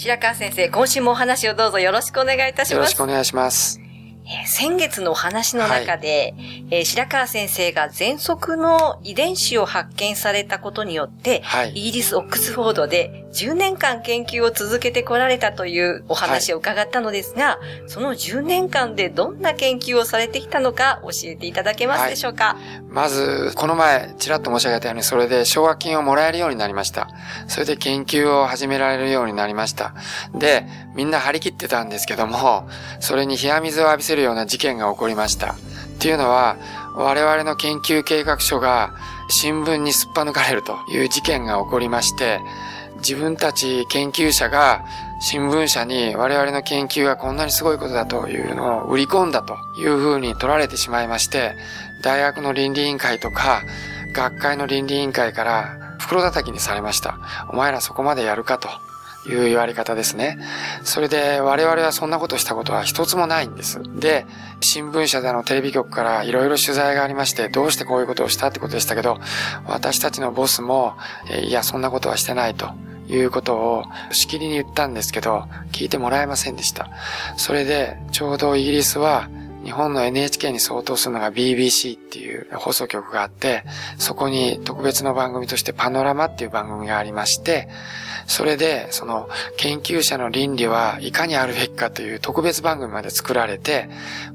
[0.00, 2.72] 白川先生、今週もお話をどうぞよろしくお願いいたします。
[2.72, 3.78] よろしくお願いします。
[4.24, 22.56] え先月のお話の中で、はい、えー、白川先生が喘息の遺伝子を発見されたことによって、はい、イギリス・オックスフォードで10年間研究を続けてこられたというお話を伺ったのですが、はい、その10年間でどんな研究をされてきたのか教えていただけますでしょうか、
[22.88, 27.08] まず、この前、ちらっと申し上げたように、それで奨学金をもらえるようになりました。
[27.46, 29.94] それで研究を始められるようになりました。
[30.34, 32.68] で、みんな張り切ってたんですけども、
[32.98, 35.52] それに冷や水を浴びせるような事件が起こりました。
[35.52, 35.56] っ
[36.02, 36.56] ていうのは、
[36.96, 38.94] 我々の研究計画書が
[39.28, 42.40] 新聞にすっぱ抜かれるという事件が起こりまして、
[43.00, 44.84] 自分たち研究者が
[45.20, 51.56] 新聞社に我々の研究がこんなにすごいことだというのを売り込んだというふうに取られてしまいまして、
[52.02, 53.62] 大学の倫理委員会とか
[54.14, 57.18] 学会の倫理委員会から袋叩きにされました。
[57.50, 58.68] お前らそこまでやるかと
[59.28, 60.38] いう言われ方ですね。
[60.82, 63.80] それで我々はそんなことしたことは一つもないんです。
[63.96, 64.26] で、
[64.60, 69.18] 新聞社でのテレビ局からいろいろ取材がありまして、どうしてこういうことをしたってことでしたけど、
[69.66, 70.96] 私たちのボスも、
[71.42, 72.70] いや、そんなことはしてないと。
[73.10, 76.90] いうことをしきりに言ったんですけど、聞いてもらえませんでした。
[77.36, 79.28] それで、ちょうどイギリスは
[79.64, 83.64] 日本の NHK に相当するのが BBC っていう放送局があって、
[83.98, 87.68] そこに特別の番組としてパノラマっていう番組がありまして、
[88.26, 93.88] それで、その研究者の倫理はいかにあるべきかという特別番組まで作られて、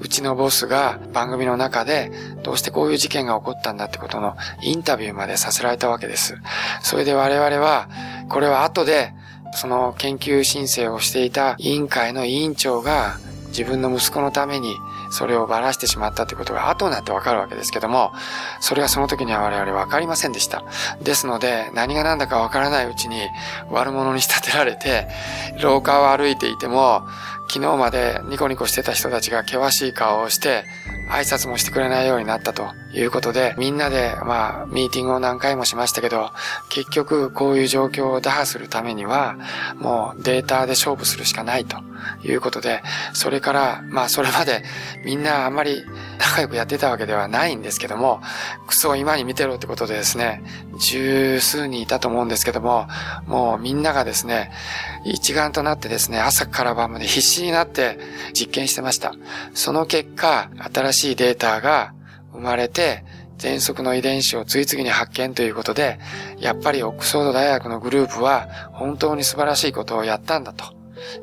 [0.00, 2.10] うちのボスが番組の中で
[2.42, 6.36] どうしてこういう事件が起こったんだってことのインタビューまでさせられたわけです。
[6.82, 7.88] それで我々は、
[8.28, 9.12] これは後で
[9.52, 14.74] その研究申請をしていた委員会の委員長が自分の息子のために
[15.12, 18.12] それをばらしてしまったということが後になってわかるわけですけども、
[18.60, 20.64] それはその時には我々わかりませんでした。
[21.02, 23.28] ですので、何が何だかわからないうちに
[23.70, 25.08] 悪者に仕立てられて、
[25.62, 27.06] 廊下を歩いていても、
[27.48, 30.64] 昨日までニコニコしてた人たちが険しい顔をして、
[31.12, 36.30] 挨拶もしてくれないようになったということで、みんなで、まあ、ミーティングを何回もしましたけど、
[36.70, 39.36] 結局、こういう状況を打破するためには、
[39.76, 41.76] もうデータで勝負するしかないと
[42.24, 44.64] いうことで、それから、まあ、それまで
[45.04, 45.84] みんなあんまり
[46.18, 48.22] 仲良くやってたわけではないんですけども、
[48.66, 50.42] クソを今に見てろってことでですね、
[50.78, 52.88] 十数人いたと思うんですけども、
[53.26, 54.50] もうみんながですね、
[55.04, 57.98] 一丸となってですね、朝から晩まで必死になって
[58.32, 59.14] 実験してました。
[59.54, 61.94] その結果、新しいしいデータが
[62.32, 63.04] 生まれて、
[63.38, 65.98] 喘息の遺伝子を次々に発見ということで、
[66.38, 70.64] やっぱりオックスフォード大学のグループは本当に素晴らしいことをやったんだと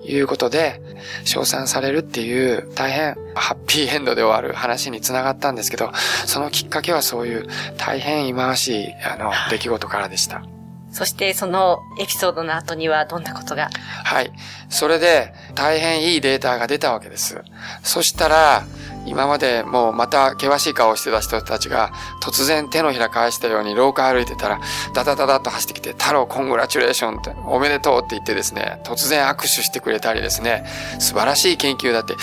[0.04, 0.82] いうことで、
[1.24, 5.92] 称賛されるっていう大変ハッピーエンドで終わる話につながったんですけど、
[6.26, 7.48] そのきっかけはそういう
[7.78, 10.44] 大変忌まわしいあの出来事からでした。
[10.92, 13.70] そしてそのエピソードの後にはどんなことが？
[14.04, 14.32] はい。
[14.70, 17.44] それで大変いいデータが出たわけです。
[17.84, 18.66] そしたら、
[19.10, 24.60] 今までもうまた険しい顔をしてた人たちが突然手のひら返したように廊下歩いてたら
[24.94, 30.64] ダダダダッと走ってきて太郎コングラチュレーションっておめでとうって言ってですね突然握手してくれたりですね。
[31.00, 32.16] 素晴らしい研究だって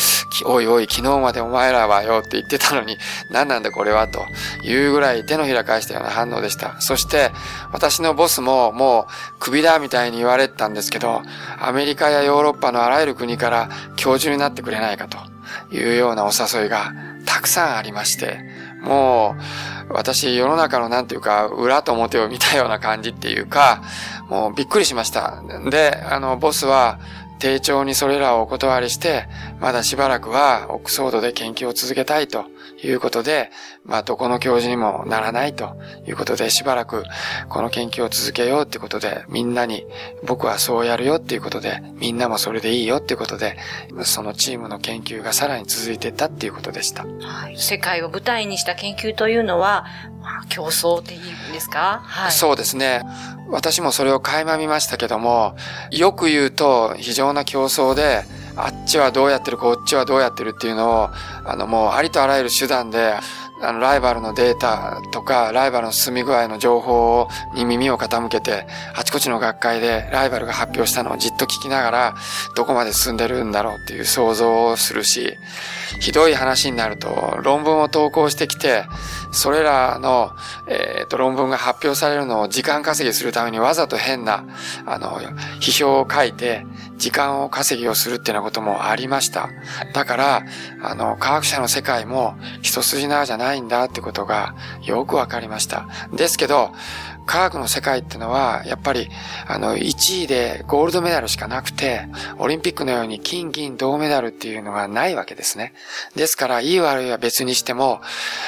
[0.44, 2.96] おいおい昨日までお前らはよって言ってたのに
[3.30, 4.20] 何なんだこれはと
[4.62, 6.80] いうぐらい手のひら返したような反応でした。
[6.80, 7.32] そして
[7.72, 11.22] 私のボスももう首だみたいに言われてたんですけど
[11.60, 15.35] アメリカやヨーロッパのあらゆる国から教授になってくれないかと。
[15.70, 16.92] いうようなお誘いが
[17.24, 18.40] たくさんありまして、
[18.82, 19.36] も
[19.90, 23.82] う、私、世の中のなんていうか、裏と表を見たような感じっていうか、
[24.28, 25.42] もうびっくりしました。
[25.70, 26.98] で、あの、ボスは、
[27.38, 29.26] 丁重にそれらをお断りして、
[29.60, 32.46] まだしばらくはオックスフォードで研究を続けたいと
[32.82, 33.50] いうことで、
[33.84, 35.76] まあ、どこの教授にもならないと
[36.06, 37.04] いうことで、しばらく
[37.48, 39.86] この研究を続けようっていうことで、みんなに
[40.24, 43.56] 僕はそうやるよっていうことで、みんなもそれでいいよっていうことで、
[44.02, 47.04] そのチームの研究がさらに続いていったっていうことでした。
[47.20, 49.86] はい、世界を舞台にした研究というのは、
[50.20, 52.00] まあ、競争っていうんですか？
[52.04, 52.32] はい。
[52.32, 53.02] そうですね。
[53.48, 55.54] 私もそれを垣間見ましたけども、
[55.92, 58.24] よく言うと非常な競争で、
[58.56, 61.10] あっちはどうやってる、こっちはどうやってるっていうのを、
[61.44, 63.14] あのもうありとあらゆる手段で、
[63.62, 72.14] あの、ライバルのデータとか、ライバルの進み具合の情報に耳を傾けて、あちこちの学会でライバルが発表したのをじっと聞きながら、
[72.54, 75.32] どこまで進んでるんだろうっていう想像をするし、
[76.00, 78.84] ひどい話になると、論文を投稿してきて、
[79.32, 80.32] それらの、
[80.68, 84.44] えっ、ー、と、論文が発表されるのを時間稼ぎするためにわざと変な、
[84.84, 85.18] あの、
[85.60, 86.66] 批評を書いて、
[86.96, 89.50] 時間を稼ぎをするっていうようなこともありました。
[89.92, 90.42] だから、
[90.82, 95.88] あの、科学者の世界も一筋縄じゃないんだってことがよくわかりました。
[96.12, 96.72] ですけど、
[97.26, 99.10] 科学の世界ってのは、やっぱり、
[99.46, 102.06] あの、1位でゴールドメダルしかなくて、
[102.38, 105.74] オリンピックのように金、銀、銅メダルっていうのがないわけですね。
[106.14, 108.00] ですから、いい悪いは別にしても、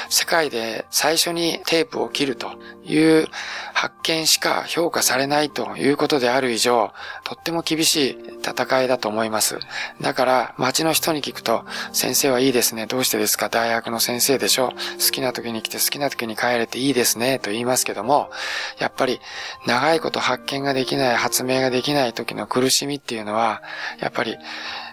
[0.09, 2.53] 世界で最初にテープを切ると
[2.85, 3.27] いう
[3.73, 6.91] 発見しか評価されないということである以上、
[7.23, 9.59] とっても厳しい戦いだと思います。
[10.01, 12.85] だから、街の人に聞くと、先生はいいですね。
[12.85, 13.49] どうしてですか？
[13.49, 14.69] 大学の先生でしょ？
[14.69, 17.39] 好きな時に来て好きな時に帰れていいですね？
[17.39, 18.29] と言いますけども、
[18.77, 19.19] やっぱり
[19.65, 23.61] 長いこと発見ができない、発明ができない時の苦しみっていうのは、
[23.99, 24.37] やっぱり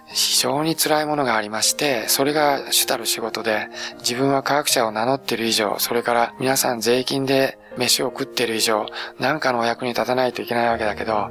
[0.08, 3.68] 非常に辛いものがありまして、それが主たる仕事で、
[3.98, 8.86] 自分は科学者を名乗ってる以上、それから皆さん税金で飯を食ってる以上、
[9.18, 11.30] 何かのお役に立たないといけないわけだけど、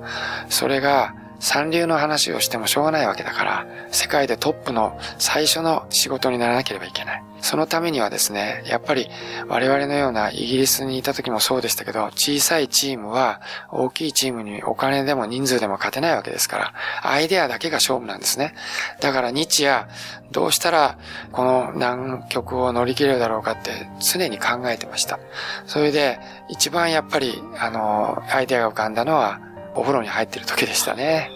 [0.50, 1.16] それが
[1.46, 7.24] 三流の話をしてもしょうがないわけだから、世界でトップの最初の仕事にならなければいけない。
[7.40, 9.08] そのためにはですね、やっぱり
[9.48, 18.56] 我々のようなイギリスにいた時もそうでしたけど、小さいチームは大きいチームにお金でも人数でも勝てないわけですから、アイデアだけが勝負なんですね。
[19.00, 19.86] だから日夜、
[20.32, 20.98] どうしたら
[21.32, 25.20] この南極を乗り切れるだろうかって常に考えてました。
[25.68, 26.20] それで
[26.50, 29.40] 一番やっぱり、あの、アイデアが浮かんだのは、
[29.76, 31.35] お風呂に入ってる時でしたね。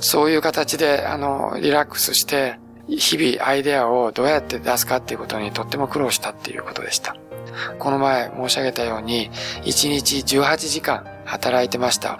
[0.00, 2.58] そういう形で、あの、リラックスして、
[2.88, 7.16] 日々アイデアをどうやって出すかっていうことにとっても苦労したっていうことでした。
[7.78, 9.30] この前申し上げたように、
[9.64, 12.18] 1日18時間働いてました。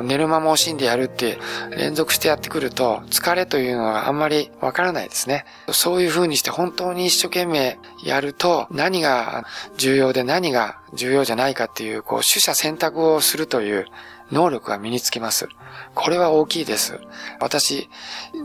[0.00, 1.38] 寝る間も惜しんでやるって
[1.70, 5.44] 連続してやってくると疲れというのがあんまりわからないですね。
[5.70, 9.44] そういう風にして本当に一生懸命やると何が
[9.76, 13.86] 重要で何が重要じゃないかっていうこう取捨選択をするという
[14.32, 15.48] 能力が身につきます。
[15.94, 17.00] これは大きいです。
[17.40, 17.88] 私、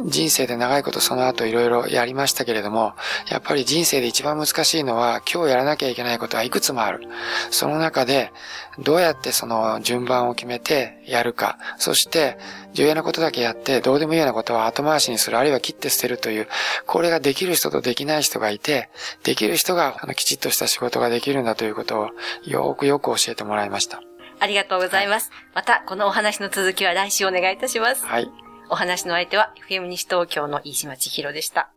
[0.05, 2.93] 人生で長いことその後いろいろやりましたけれども、
[3.29, 7.07] やっぱり人生で一番難しいのは、今日やらなきゃいけないことはいくつもある。
[7.51, 8.31] その中で、
[8.79, 11.57] どうやってその順番を決めてやるか。
[11.77, 12.37] そして、
[12.73, 16.47] 重要なことだけやって、どうでもいいようなことは後回しにする、あるいは切って捨てるという、
[16.85, 18.89] これができる人とできない人がいて、
[19.23, 22.09] できる人があのきちっとした仕事ができるんだということを、
[22.43, 24.01] よくよく教えてもらいました。
[24.39, 25.31] ありがとうございます。
[25.31, 28.05] はい、また、このお話の続きは来週お願いいたします。
[28.05, 28.29] はい。
[28.69, 31.69] お話の相手は、FM 西東京の飯島千尋でした。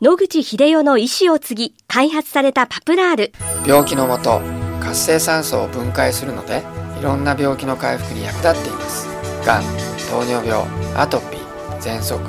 [0.00, 3.32] 野口秀夫の意思を継ぎ、開発されたパプラール。
[3.66, 4.40] 病気のもと、
[4.80, 6.62] 活性酸素を分解するので、
[6.98, 9.06] いろんな病気の回復に役立っています。
[9.46, 9.62] がん、
[10.10, 10.66] 糖尿病、
[10.96, 12.20] アトピー、喘息。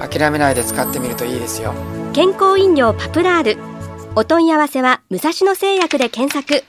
[0.00, 1.74] 諦めないで使ってみるといいですよ。
[2.12, 3.58] 健康飲料パプラール。
[4.16, 6.64] お問い合わせは、武蔵野製薬で検索。